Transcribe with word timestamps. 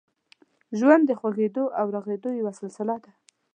ژوند 0.77 1.03
د 1.05 1.11
خوږېدو 1.19 1.65
او 1.79 1.85
رغېدو 1.95 2.29
یوه 2.39 2.53
سلسله 2.59 2.95
ده. 3.03 3.11